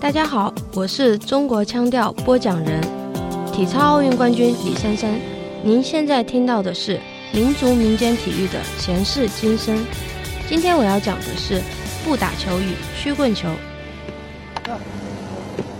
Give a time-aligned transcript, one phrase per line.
[0.00, 2.80] 大家好，我是中国腔调播讲人、
[3.52, 5.10] 体操奥运冠军李珊珊。
[5.64, 7.00] 您现在听到的是
[7.32, 9.84] 民族民间体育的前世今生。
[10.48, 11.60] 今天我要讲的是
[12.04, 13.48] 不打球与曲棍球。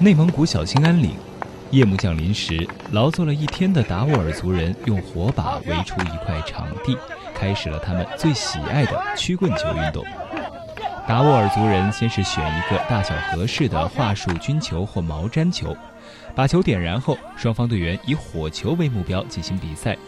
[0.00, 1.12] 内蒙古小兴安岭，
[1.70, 6.96] 夜幕降临时，劳作了一天的达斡尔族人用火把围出一块场地，
[7.32, 10.04] 开始了他们最喜爱的曲棍球运动。
[11.10, 15.76] 达斡尔族人先是选一个大小合适的桦树菌球或毛毡球，
[16.36, 19.98] 把球点燃后，双方队员以火球为目标进行比赛。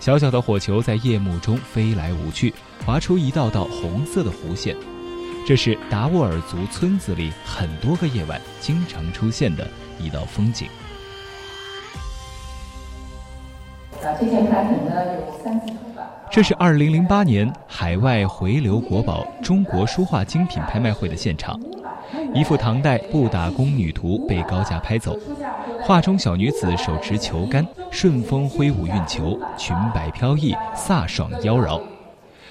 [0.00, 2.52] 小小的火球在夜幕中飞来舞去，
[2.84, 4.74] 划出一道道红色的弧线。
[5.46, 9.64] 这是达斡尔族村子里很多个夜晚经常出现的
[10.00, 10.66] 一道风景。
[14.02, 15.73] 啊，这件产品呢有三次。
[16.34, 21.56] 这是2008年海外回流国宝中国书画精品拍卖会的现场，
[22.34, 25.16] 一幅唐代不打宫女图被高价拍走。
[25.80, 31.80] 画中小女子手持球杆，顺风挥舞运球，裙摆飘逸，飒爽妖娆。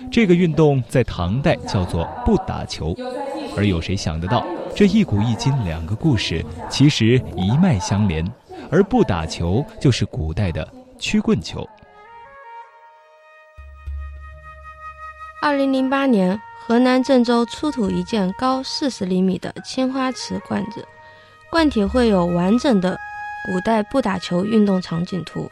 [0.10, 2.96] 这个运动在唐代叫做不打球，
[3.58, 8.26] 而有谁想得到，这一古一今两个故事其实一脉相连，
[8.72, 10.66] 而不打球就是古代的
[10.98, 11.68] 曲棍球。
[15.44, 20.88] 二零零八年，河南郑州出土一件高四十厘米的青花瓷罐子，
[21.52, 22.98] 罐体绘有完整的
[23.46, 25.52] 古代不打球运动场景图，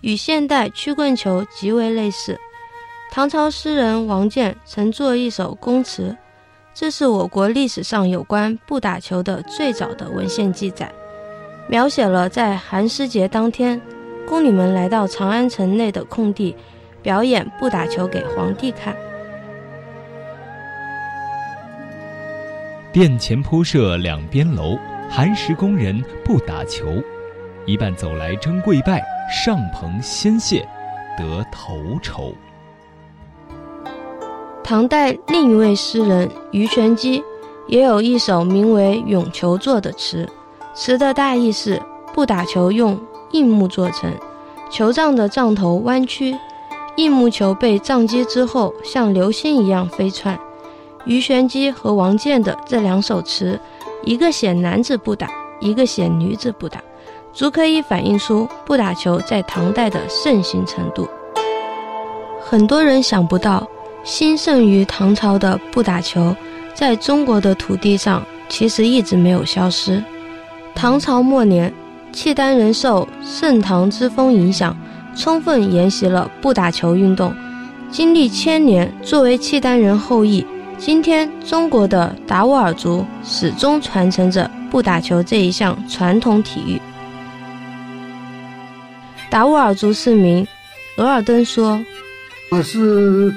[0.00, 2.36] 与现代曲棍球极为类似。
[3.12, 6.16] 唐朝诗人王建曾作一首宫词，
[6.74, 10.92] 这是我国历史上有关不打球的最早的文献记载，
[11.68, 13.80] 描写了在寒食节当天，
[14.26, 16.56] 宫女们来到长安城内的空地，
[17.00, 18.92] 表演不打球给皇帝看。
[22.92, 24.76] 殿前铺设两边楼，
[25.08, 26.86] 寒食工人不打球。
[27.64, 30.66] 一半走来争跪拜，上棚先谢，
[31.16, 32.32] 得头筹。
[34.64, 37.22] 唐代另一位诗人鱼玄机
[37.68, 40.28] 也有一首名为《咏球作》的词，
[40.74, 41.80] 词的大意是：
[42.12, 42.98] 不打球用
[43.30, 44.12] 硬木做成，
[44.68, 46.36] 球杖的杖头弯曲，
[46.96, 50.36] 硬木球被杖击之后像流星一样飞窜。
[51.04, 53.58] 鱼玄机和王建的这两首词，
[54.04, 55.28] 一个写男子不打，
[55.60, 56.80] 一个写女子不打，
[57.32, 61.08] 足可以反映出不打球在唐代的盛行程度。
[62.40, 63.66] 很多人想不到，
[64.04, 66.34] 兴盛于唐朝的不打球，
[66.74, 70.02] 在中国的土地上其实一直没有消失。
[70.74, 71.72] 唐朝末年，
[72.12, 74.76] 契丹人受盛唐之风影响，
[75.16, 77.34] 充分沿袭了不打球运动，
[77.90, 80.44] 经历千年，作为契丹人后裔。
[80.80, 86.80] 今天，中国的达斡尔族始终传承着不打球这一项传统体育。
[89.28, 90.44] 达斡尔族市民
[90.96, 91.78] 额尔登说
[92.50, 93.30] ：“我是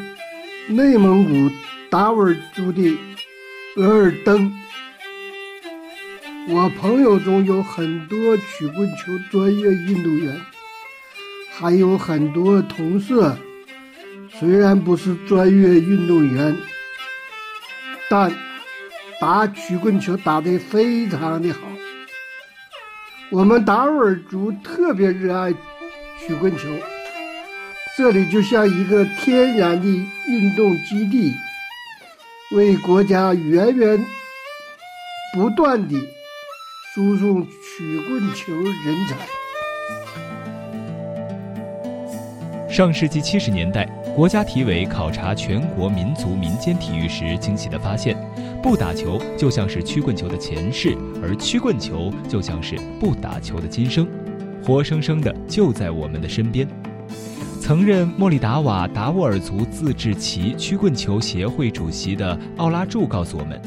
[0.70, 1.54] 内蒙古
[1.90, 2.98] 达斡尔族的
[3.76, 4.50] 额尔登。
[6.48, 10.34] 我朋友中有很多曲棍球专业运动员，
[11.52, 13.14] 还有很多同事，
[14.40, 16.56] 虽然不是专业运动员。”
[18.16, 18.32] 但
[19.20, 21.62] 打曲棍球打得非常的好。
[23.32, 25.52] 我们达斡尔族特别热爱
[26.20, 26.70] 曲棍球，
[27.98, 29.88] 这里就像一个天然的
[30.28, 31.34] 运动基地，
[32.56, 34.06] 为国家源源
[35.34, 36.00] 不断地
[36.94, 39.16] 输送曲棍球人才。
[42.72, 48.16] 上世纪七十年代，国家体委考察全国民族民间体育时，惊喜地发现，
[48.62, 54.08] 不打球就像是曲棍球的前世，而曲棍球就像是不打球的今生，
[54.64, 56.68] 活生生的就在我们的身边。
[57.66, 63.58] 曾任莫里达瓦达斡尔族自治旗曲棍球协会主席的奥拉柱告诉我们。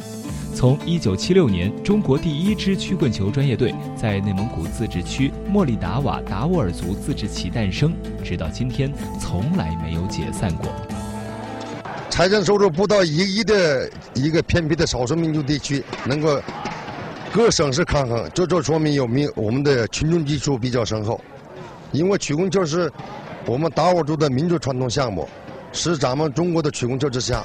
[0.55, 10.69] 从1976年中国第一支曲棍球专业队在内蒙古自治区莫里达瓦达斡尔族自治旗诞生，直到今天从来没有解散过。
[12.11, 16.39] 财政收入不到一亿的一个偏僻的少数民族地区，能够
[17.33, 21.19] 各省市抗衡，这就说明有民我们的群众基础比较深厚。
[21.93, 22.93] 因为曲棍球是
[23.47, 25.29] 我们达斡族的民族传统项目，
[25.73, 27.45] 是咱们中国的曲棍球之乡。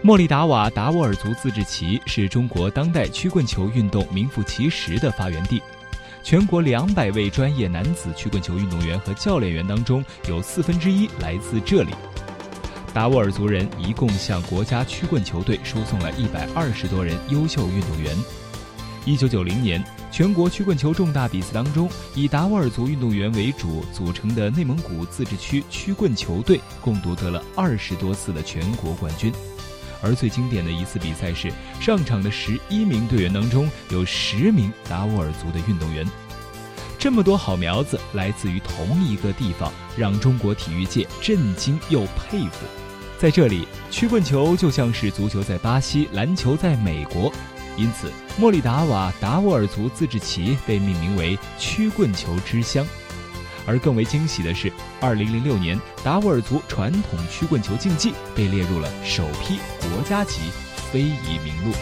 [0.00, 5.60] 莫里达瓦达斡尔族自治旗是中国当代曲棍球运动名副其实的发源地，
[6.22, 11.92] 全国两百位专业男子曲棍球运动员和教练员当中，有四分之一来自这里。
[12.94, 18.16] 达斡尔族人一共向国家曲棍球队输送了一百二十多人优秀运动员。
[19.04, 19.82] 一九九零年，
[20.16, 29.30] 全国曲棍球重大比赛当中，以达斡尔族运动员为主组成的内蒙古自治区曲棍球队共夺得了二十多次的全国冠军。
[30.00, 31.52] 而最经典的一次比赛是，
[31.82, 36.02] 上场的十一名队员当中有十名达斡尔族的运动员。
[36.98, 42.64] 这么多好苗子来自于同一个地方，让中国体育界震惊又佩服。
[43.18, 47.30] 在这里，曲棍球就像是足球在巴西，篮球在美国。
[47.76, 52.86] 因此，莫里达瓦达斡尔族自治旗被命名为“曲棍球之乡”。
[53.66, 60.40] 而更为惊喜的是，2006年，达斡尔族传统曲棍球竞技被列入了首批国家级
[60.92, 61.74] 非遗名录。